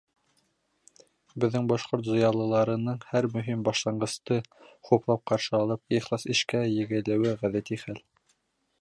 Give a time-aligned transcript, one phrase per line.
[1.43, 4.41] Беҙҙең башҡорт зыялыларының һәр мөһим башланғысты
[4.89, 8.07] хуплап ҡаршы алып, ихлас эшкә егелеүе— ғәҙәти хәл.